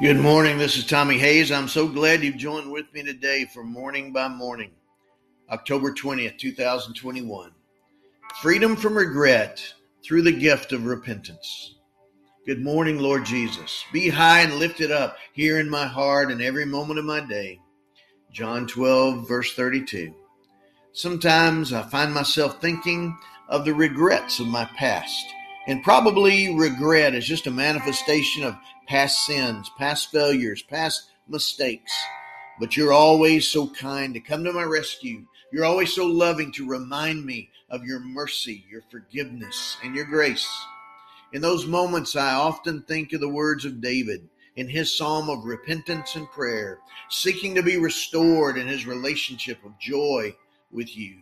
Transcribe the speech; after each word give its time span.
Good 0.00 0.18
morning. 0.18 0.58
This 0.58 0.76
is 0.76 0.86
Tommy 0.86 1.18
Hayes. 1.18 1.50
I'm 1.50 1.66
so 1.66 1.88
glad 1.88 2.22
you've 2.22 2.36
joined 2.36 2.70
with 2.70 2.86
me 2.94 3.02
today 3.02 3.46
for 3.46 3.64
Morning 3.64 4.12
by 4.12 4.28
Morning, 4.28 4.70
October 5.50 5.92
20th, 5.92 6.38
2021. 6.38 7.50
Freedom 8.40 8.76
from 8.76 8.96
regret 8.96 9.60
through 10.04 10.22
the 10.22 10.30
gift 10.30 10.72
of 10.72 10.86
repentance. 10.86 11.74
Good 12.46 12.62
morning, 12.62 13.00
Lord 13.00 13.24
Jesus. 13.24 13.82
Be 13.92 14.08
high 14.08 14.42
and 14.42 14.60
lifted 14.60 14.92
up 14.92 15.16
here 15.32 15.58
in 15.58 15.68
my 15.68 15.88
heart 15.88 16.30
and 16.30 16.40
every 16.40 16.64
moment 16.64 17.00
of 17.00 17.04
my 17.04 17.18
day. 17.18 17.58
John 18.30 18.68
12, 18.68 19.26
verse 19.26 19.52
32. 19.54 20.14
Sometimes 20.92 21.72
I 21.72 21.82
find 21.82 22.14
myself 22.14 22.60
thinking 22.60 23.18
of 23.48 23.64
the 23.64 23.74
regrets 23.74 24.38
of 24.38 24.46
my 24.46 24.64
past. 24.76 25.26
And 25.66 25.82
probably 25.82 26.54
regret 26.54 27.16
is 27.16 27.26
just 27.26 27.48
a 27.48 27.50
manifestation 27.50 28.44
of 28.44 28.56
past 28.88 29.26
sins, 29.26 29.70
past 29.78 30.10
failures, 30.10 30.62
past 30.62 31.10
mistakes. 31.28 31.92
But 32.58 32.76
you're 32.76 32.92
always 32.92 33.46
so 33.46 33.68
kind 33.68 34.14
to 34.14 34.20
come 34.20 34.42
to 34.44 34.52
my 34.52 34.64
rescue. 34.64 35.26
You're 35.52 35.66
always 35.66 35.94
so 35.94 36.06
loving 36.06 36.50
to 36.52 36.68
remind 36.68 37.24
me 37.24 37.50
of 37.70 37.84
your 37.84 38.00
mercy, 38.00 38.64
your 38.68 38.82
forgiveness, 38.90 39.76
and 39.84 39.94
your 39.94 40.06
grace. 40.06 40.48
In 41.32 41.42
those 41.42 41.66
moments, 41.66 42.16
I 42.16 42.34
often 42.34 42.82
think 42.82 43.12
of 43.12 43.20
the 43.20 43.28
words 43.28 43.66
of 43.66 43.82
David 43.82 44.26
in 44.56 44.68
his 44.68 44.96
psalm 44.96 45.28
of 45.28 45.44
repentance 45.44 46.16
and 46.16 46.28
prayer, 46.30 46.80
seeking 47.10 47.54
to 47.54 47.62
be 47.62 47.76
restored 47.76 48.56
in 48.56 48.66
his 48.66 48.86
relationship 48.86 49.62
of 49.64 49.78
joy 49.78 50.34
with 50.72 50.96
you. 50.96 51.18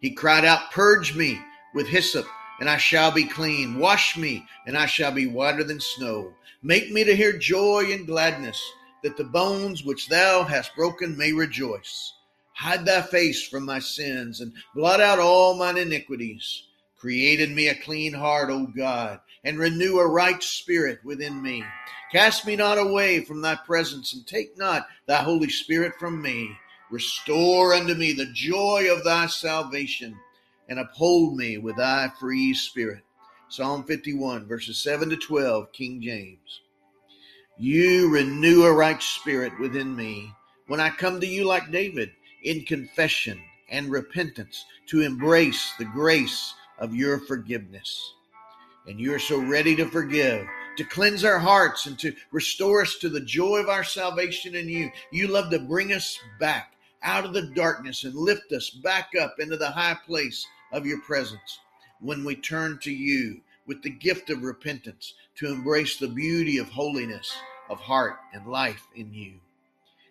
He 0.00 0.10
cried 0.10 0.44
out, 0.44 0.72
Purge 0.72 1.14
me 1.14 1.40
with 1.72 1.86
hyssop 1.86 2.26
and 2.60 2.70
I 2.70 2.76
shall 2.78 3.10
be 3.10 3.24
clean. 3.24 3.78
Wash 3.78 4.16
me, 4.16 4.46
and 4.66 4.76
I 4.76 4.86
shall 4.86 5.12
be 5.12 5.26
whiter 5.26 5.64
than 5.64 5.80
snow. 5.80 6.32
Make 6.62 6.90
me 6.90 7.04
to 7.04 7.14
hear 7.14 7.36
joy 7.36 7.90
and 7.92 8.06
gladness, 8.06 8.60
that 9.02 9.16
the 9.16 9.24
bones 9.24 9.84
which 9.84 10.08
thou 10.08 10.42
hast 10.42 10.74
broken 10.74 11.16
may 11.16 11.32
rejoice. 11.32 12.14
Hide 12.54 12.86
thy 12.86 13.02
face 13.02 13.46
from 13.46 13.64
my 13.64 13.78
sins, 13.78 14.40
and 14.40 14.52
blot 14.74 15.00
out 15.00 15.18
all 15.18 15.54
mine 15.56 15.76
iniquities. 15.76 16.62
Create 16.98 17.40
in 17.40 17.54
me 17.54 17.68
a 17.68 17.74
clean 17.74 18.14
heart, 18.14 18.50
O 18.50 18.66
God, 18.66 19.20
and 19.44 19.58
renew 19.58 19.98
a 19.98 20.08
right 20.08 20.42
spirit 20.42 20.98
within 21.04 21.42
me. 21.42 21.62
Cast 22.10 22.46
me 22.46 22.56
not 22.56 22.78
away 22.78 23.22
from 23.24 23.42
thy 23.42 23.54
presence, 23.54 24.14
and 24.14 24.26
take 24.26 24.56
not 24.56 24.88
thy 25.06 25.18
Holy 25.18 25.50
Spirit 25.50 25.92
from 25.98 26.22
me. 26.22 26.56
Restore 26.90 27.74
unto 27.74 27.94
me 27.94 28.12
the 28.12 28.32
joy 28.32 28.88
of 28.90 29.04
thy 29.04 29.26
salvation 29.26 30.16
and 30.68 30.78
uphold 30.78 31.36
me 31.36 31.58
with 31.58 31.76
thy 31.76 32.10
free 32.18 32.54
spirit. 32.54 33.02
Psalm 33.48 33.84
51, 33.84 34.46
verses 34.46 34.82
7 34.82 35.08
to 35.10 35.16
12, 35.16 35.72
King 35.72 36.02
James. 36.02 36.62
You 37.58 38.10
renew 38.10 38.64
a 38.64 38.72
right 38.72 39.00
spirit 39.00 39.58
within 39.60 39.94
me 39.94 40.32
when 40.66 40.80
I 40.80 40.90
come 40.90 41.20
to 41.20 41.26
you 41.26 41.44
like 41.44 41.70
David 41.70 42.10
in 42.42 42.64
confession 42.64 43.40
and 43.70 43.90
repentance 43.90 44.64
to 44.86 45.02
embrace 45.02 45.72
the 45.78 45.84
grace 45.84 46.54
of 46.78 46.94
your 46.94 47.18
forgiveness. 47.20 48.14
And 48.86 49.00
you 49.00 49.14
are 49.14 49.18
so 49.18 49.38
ready 49.40 49.74
to 49.76 49.86
forgive, 49.86 50.46
to 50.76 50.84
cleanse 50.84 51.24
our 51.24 51.38
hearts, 51.38 51.86
and 51.86 51.98
to 52.00 52.14
restore 52.30 52.82
us 52.82 52.96
to 52.96 53.08
the 53.08 53.20
joy 53.20 53.58
of 53.58 53.68
our 53.68 53.84
salvation 53.84 54.54
in 54.54 54.68
you. 54.68 54.90
You 55.10 55.28
love 55.28 55.50
to 55.50 55.58
bring 55.58 55.92
us 55.92 56.18
back 56.38 56.74
out 57.02 57.24
of 57.24 57.32
the 57.32 57.50
darkness 57.54 58.04
and 58.04 58.14
lift 58.14 58.52
us 58.52 58.70
back 58.70 59.10
up 59.20 59.36
into 59.38 59.56
the 59.56 59.70
high 59.70 59.96
place 60.06 60.46
of 60.72 60.86
your 60.86 61.00
presence 61.00 61.60
when 62.00 62.24
we 62.24 62.36
turn 62.36 62.78
to 62.82 62.92
you 62.92 63.40
with 63.66 63.82
the 63.82 63.90
gift 63.90 64.30
of 64.30 64.42
repentance 64.42 65.14
to 65.36 65.50
embrace 65.50 65.96
the 65.96 66.08
beauty 66.08 66.58
of 66.58 66.68
holiness 66.68 67.36
of 67.68 67.80
heart 67.80 68.18
and 68.32 68.46
life 68.46 68.86
in 68.94 69.12
you. 69.12 69.34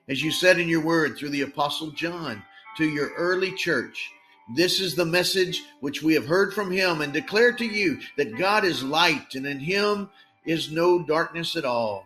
As 0.08 0.22
you 0.22 0.32
said 0.32 0.60
in 0.60 0.68
your 0.68 0.82
word 0.82 1.18
through 1.18 1.30
the 1.30 1.42
Apostle 1.42 1.92
John 1.92 2.44
to 2.78 2.86
your 2.86 3.12
early 3.16 3.52
church, 3.54 4.12
this 4.56 4.80
is 4.80 4.96
the 4.96 5.06
message 5.06 5.64
which 5.80 6.04
we 6.04 6.14
have 6.14 6.28
heard 6.28 6.54
from 6.54 6.70
him 6.70 7.02
and 7.02 7.12
declare 7.12 7.52
to 7.54 7.66
you 7.66 8.00
that 8.18 8.38
God 8.38 8.64
is 8.64 8.84
light 8.84 9.34
and 9.34 9.48
in 9.48 9.60
him 9.60 10.10
is 10.46 10.72
no 10.72 11.02
darkness 11.02 11.56
at 11.56 11.66
all. 11.66 12.06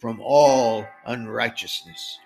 from 0.00 0.20
all 0.20 0.86
unrighteousness. 1.06 2.18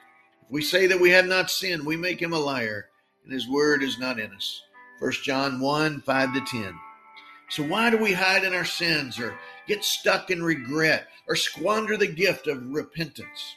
If 0.43 0.51
we 0.51 0.62
say 0.62 0.87
that 0.87 1.01
we 1.01 1.11
have 1.11 1.27
not 1.27 1.51
sinned, 1.51 1.85
we 1.85 1.97
make 1.97 2.23
him 2.23 2.33
a 2.33 2.39
liar, 2.39 2.87
and 3.25 3.33
his 3.33 3.49
word 3.49 3.83
is 3.83 3.99
not 3.99 4.21
in 4.21 4.33
us. 4.33 4.62
1 5.01 5.12
John 5.25 5.61
1 5.61 6.01
5 6.03 6.35
to 6.35 6.41
10. 6.41 6.75
So, 7.51 7.65
why 7.65 7.91
do 7.91 7.99
we 7.99 8.12
hide 8.12 8.45
in 8.45 8.55
our 8.55 8.65
sins 8.65 9.19
or 9.19 9.37
get 9.67 9.85
stuck 9.85 10.31
in 10.31 10.43
regret 10.43 11.09
or 11.27 11.37
squander 11.37 11.97
the 11.97 12.07
gift 12.07 12.47
of 12.47 12.65
repentance? 12.73 13.57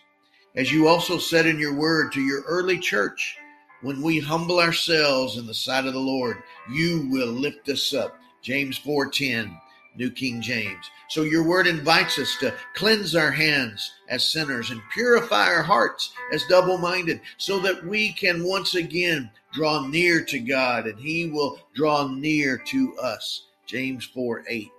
As 0.55 0.71
you 0.71 0.87
also 0.87 1.19
said 1.19 1.45
in 1.45 1.59
your 1.59 1.75
word 1.75 2.11
to 2.13 2.21
your 2.21 2.41
early 2.41 2.79
church, 2.79 3.37
when 3.81 4.01
we 4.01 4.19
humble 4.19 4.59
ourselves 4.59 5.37
in 5.37 5.45
the 5.45 5.53
sight 5.53 5.85
of 5.85 5.93
the 5.93 5.99
Lord, 5.99 6.41
you 6.69 7.07
will 7.11 7.27
lift 7.27 7.69
us 7.69 7.93
up. 7.93 8.19
James 8.41 8.77
4:10. 8.79 9.55
New 9.97 10.11
King 10.11 10.41
James. 10.41 10.89
So 11.09 11.23
your 11.23 11.43
word 11.43 11.67
invites 11.67 12.19
us 12.19 12.37
to 12.39 12.53
cleanse 12.75 13.15
our 13.15 13.31
hands 13.31 13.91
as 14.09 14.29
sinners 14.29 14.69
and 14.69 14.81
purify 14.93 15.47
our 15.47 15.63
hearts 15.63 16.13
as 16.31 16.45
double 16.45 16.77
minded 16.77 17.21
so 17.37 17.59
that 17.59 17.85
we 17.85 18.13
can 18.13 18.43
once 18.43 18.75
again 18.75 19.31
draw 19.53 19.85
near 19.87 20.23
to 20.25 20.39
God 20.39 20.85
and 20.85 20.99
he 20.99 21.27
will 21.27 21.59
draw 21.73 22.07
near 22.07 22.57
to 22.57 22.97
us. 22.97 23.47
James 23.65 24.05
4 24.05 24.45
8. 24.47 24.71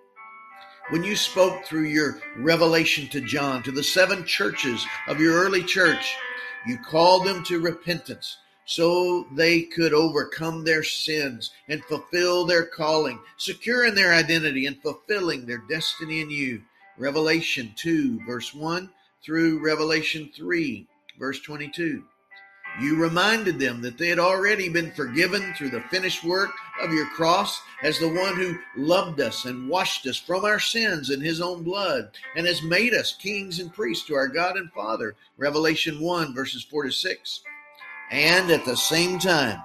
When 0.91 1.05
you 1.05 1.17
spoke 1.17 1.65
through 1.65 1.85
your 1.85 2.21
revelation 2.37 3.09
to 3.09 3.21
John, 3.21 3.63
to 3.65 3.73
the 3.73 3.83
seven 3.83 4.25
churches 4.25 4.87
of 5.07 5.21
your 5.21 5.35
early 5.35 5.63
church, 5.63 6.15
you 6.67 6.79
called 6.79 7.27
them 7.27 7.45
to 7.45 7.61
repentance 7.61 8.39
so 8.69 9.27
they 9.33 9.63
could 9.63 9.95
overcome 9.95 10.63
their 10.63 10.83
sins 10.83 11.53
and 11.71 11.83
fulfill 11.85 12.45
their 12.45 12.67
calling, 12.67 13.19
securing 13.39 13.95
their 13.95 14.13
identity 14.13 14.67
and 14.67 14.77
fulfilling 14.83 15.47
their 15.47 15.63
destiny 15.71 16.21
in 16.21 16.29
you. 16.29 16.61
Revelation 16.99 17.73
2, 17.77 18.27
verse 18.27 18.53
1 18.53 18.91
through 19.25 19.65
Revelation 19.65 20.31
3, 20.37 20.87
verse 21.19 21.41
22. 21.41 22.05
You 22.79 22.97
reminded 22.97 23.59
them 23.59 23.81
that 23.81 23.97
they 23.97 24.09
had 24.09 24.19
already 24.19 24.69
been 24.69 24.93
forgiven 24.93 25.55
through 25.55 25.71
the 25.71 25.81
finished 25.91 26.23
work 26.23 26.51
of 26.83 26.93
your 26.93 27.07
cross 27.07 27.63
as 27.83 27.99
the 27.99 28.09
one 28.09 28.37
who 28.37 28.59
loved 28.77 29.19
us 29.23 29.47
and 29.47 29.67
washed 29.67 30.07
us 30.07 30.19
from 30.19 30.45
our 30.45 30.61
sins 30.61 31.09
in 31.09 31.23
his 31.23 31.41
own 31.41 31.63
blood 31.63 32.11
and 32.37 32.47
has 32.47 32.63
made 32.63 32.93
us 32.93 33.17
kings 33.17 33.61
and 33.61 33.73
priests 33.73 34.07
to 34.09 34.15
our 34.15 34.29
God 34.29 34.59
and 34.59 34.71
Father. 34.73 35.17
Revelation 35.39 36.01
1, 36.01 36.35
verses 36.35 36.63
4 36.65 36.85
to 36.85 36.93
6 36.93 37.41
and 38.11 38.51
at 38.51 38.65
the 38.65 38.77
same 38.77 39.19
time, 39.19 39.63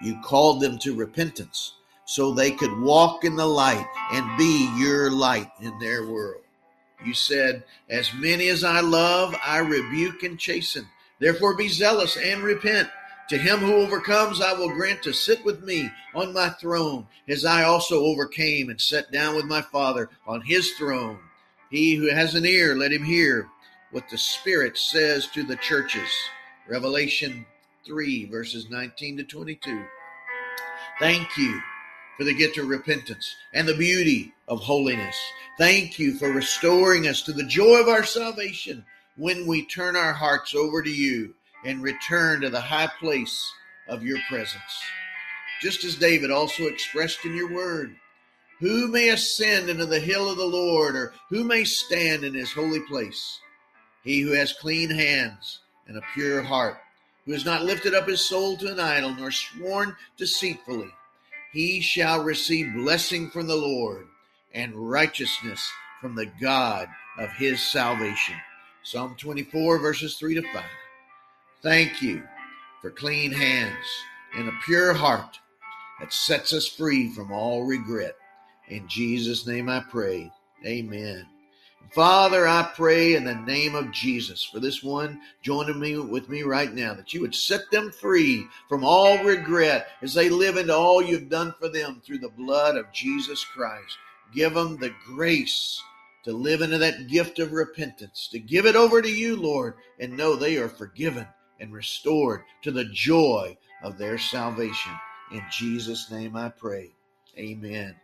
you 0.00 0.20
called 0.22 0.60
them 0.60 0.78
to 0.78 0.94
repentance 0.94 1.74
so 2.04 2.32
they 2.32 2.50
could 2.50 2.78
walk 2.80 3.24
in 3.24 3.36
the 3.36 3.46
light 3.46 3.86
and 4.12 4.36
be 4.36 4.70
your 4.76 5.10
light 5.10 5.50
in 5.60 5.78
their 5.78 6.06
world. 6.06 6.42
You 7.04 7.14
said, 7.14 7.64
As 7.88 8.12
many 8.14 8.48
as 8.48 8.64
I 8.64 8.80
love, 8.80 9.34
I 9.44 9.58
rebuke 9.58 10.22
and 10.22 10.38
chasten. 10.38 10.86
Therefore 11.18 11.56
be 11.56 11.68
zealous 11.68 12.16
and 12.16 12.42
repent. 12.42 12.88
To 13.30 13.38
him 13.38 13.60
who 13.60 13.74
overcomes, 13.76 14.40
I 14.40 14.52
will 14.52 14.68
grant 14.68 15.02
to 15.04 15.14
sit 15.14 15.44
with 15.44 15.62
me 15.62 15.90
on 16.14 16.34
my 16.34 16.50
throne, 16.50 17.06
as 17.28 17.44
I 17.44 17.62
also 17.62 18.04
overcame 18.04 18.68
and 18.68 18.80
sat 18.80 19.10
down 19.10 19.36
with 19.36 19.46
my 19.46 19.62
Father 19.62 20.10
on 20.26 20.42
his 20.42 20.72
throne. 20.72 21.18
He 21.70 21.94
who 21.94 22.10
has 22.10 22.34
an 22.34 22.44
ear, 22.44 22.74
let 22.74 22.92
him 22.92 23.04
hear 23.04 23.48
what 23.90 24.08
the 24.10 24.18
Spirit 24.18 24.76
says 24.76 25.28
to 25.28 25.44
the 25.44 25.56
churches. 25.56 26.10
Revelation 26.68 27.46
3, 27.84 28.26
verses 28.26 28.70
19 28.70 29.18
to 29.18 29.24
22. 29.24 29.84
Thank 30.98 31.36
you 31.36 31.60
for 32.16 32.24
the 32.24 32.34
gift 32.34 32.58
of 32.58 32.68
repentance 32.68 33.34
and 33.52 33.66
the 33.66 33.76
beauty 33.76 34.32
of 34.48 34.60
holiness. 34.60 35.16
Thank 35.58 35.98
you 35.98 36.14
for 36.18 36.30
restoring 36.30 37.08
us 37.08 37.22
to 37.22 37.32
the 37.32 37.44
joy 37.44 37.80
of 37.80 37.88
our 37.88 38.04
salvation 38.04 38.84
when 39.16 39.46
we 39.46 39.66
turn 39.66 39.96
our 39.96 40.12
hearts 40.12 40.54
over 40.54 40.82
to 40.82 40.90
you 40.90 41.34
and 41.64 41.82
return 41.82 42.40
to 42.40 42.50
the 42.50 42.60
high 42.60 42.90
place 43.00 43.52
of 43.88 44.02
your 44.02 44.18
presence. 44.28 44.82
Just 45.60 45.84
as 45.84 45.96
David 45.96 46.30
also 46.30 46.64
expressed 46.64 47.24
in 47.24 47.34
your 47.34 47.52
word, 47.52 47.94
who 48.58 48.88
may 48.88 49.08
ascend 49.08 49.68
into 49.68 49.86
the 49.86 50.00
hill 50.00 50.30
of 50.30 50.36
the 50.36 50.44
Lord, 50.44 50.94
or 50.94 51.12
who 51.28 51.44
may 51.44 51.64
stand 51.64 52.24
in 52.24 52.34
his 52.34 52.52
holy 52.52 52.80
place? 52.80 53.40
He 54.04 54.20
who 54.20 54.32
has 54.32 54.52
clean 54.52 54.90
hands 54.90 55.60
and 55.86 55.96
a 55.96 56.02
pure 56.14 56.42
heart, 56.42 56.78
who 57.24 57.32
has 57.32 57.44
not 57.44 57.64
lifted 57.64 57.94
up 57.94 58.08
his 58.08 58.26
soul 58.26 58.56
to 58.56 58.72
an 58.72 58.80
idol, 58.80 59.14
nor 59.14 59.30
sworn 59.30 59.94
deceitfully, 60.16 60.90
he 61.52 61.80
shall 61.80 62.24
receive 62.24 62.74
blessing 62.74 63.30
from 63.30 63.46
the 63.46 63.56
Lord 63.56 64.06
and 64.54 64.74
righteousness 64.74 65.70
from 66.00 66.14
the 66.14 66.30
God 66.40 66.88
of 67.18 67.30
his 67.32 67.62
salvation. 67.62 68.34
Psalm 68.82 69.14
24, 69.18 69.78
verses 69.78 70.16
3 70.16 70.34
to 70.34 70.42
5. 70.52 70.64
Thank 71.62 72.02
you 72.02 72.22
for 72.80 72.90
clean 72.90 73.30
hands 73.30 73.86
and 74.34 74.48
a 74.48 74.58
pure 74.64 74.92
heart 74.92 75.38
that 76.00 76.12
sets 76.12 76.52
us 76.52 76.66
free 76.66 77.10
from 77.10 77.30
all 77.30 77.64
regret. 77.64 78.16
In 78.68 78.88
Jesus' 78.88 79.46
name 79.46 79.68
I 79.68 79.80
pray. 79.88 80.32
Amen. 80.66 81.26
Father, 81.90 82.48
I 82.48 82.70
pray 82.74 83.14
in 83.16 83.24
the 83.24 83.34
name 83.34 83.74
of 83.74 83.90
Jesus 83.92 84.42
for 84.42 84.60
this 84.60 84.82
one 84.82 85.20
joining 85.42 85.78
me 85.78 85.98
with 85.98 86.28
me 86.28 86.42
right 86.42 86.72
now 86.72 86.94
that 86.94 87.12
you 87.12 87.20
would 87.20 87.34
set 87.34 87.70
them 87.70 87.92
free 87.92 88.46
from 88.68 88.82
all 88.82 89.22
regret 89.22 89.88
as 90.00 90.14
they 90.14 90.30
live 90.30 90.56
into 90.56 90.74
all 90.74 91.02
you've 91.02 91.28
done 91.28 91.54
for 91.60 91.68
them 91.68 92.00
through 92.04 92.18
the 92.18 92.30
blood 92.30 92.76
of 92.76 92.90
Jesus 92.92 93.44
Christ. 93.44 93.96
Give 94.34 94.54
them 94.54 94.78
the 94.78 94.94
grace 95.04 95.82
to 96.24 96.32
live 96.32 96.62
into 96.62 96.78
that 96.78 97.08
gift 97.08 97.38
of 97.38 97.52
repentance, 97.52 98.28
to 98.32 98.38
give 98.38 98.64
it 98.64 98.76
over 98.76 99.02
to 99.02 99.10
you, 99.10 99.36
Lord, 99.36 99.74
and 99.98 100.16
know 100.16 100.34
they 100.34 100.56
are 100.56 100.68
forgiven 100.68 101.26
and 101.60 101.72
restored 101.72 102.42
to 102.62 102.70
the 102.70 102.86
joy 102.86 103.56
of 103.82 103.98
their 103.98 104.18
salvation. 104.18 104.92
In 105.32 105.42
Jesus' 105.50 106.10
name 106.10 106.36
I 106.36 106.48
pray. 106.48 106.94
Amen. 107.36 107.96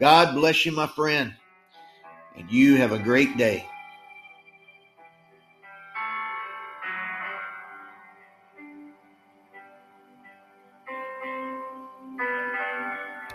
God 0.00 0.34
bless 0.34 0.66
you, 0.66 0.72
my 0.72 0.86
friend, 0.88 1.34
and 2.34 2.50
you 2.50 2.76
have 2.76 2.92
a 2.92 2.98
great 2.98 3.36
day. 3.36 3.66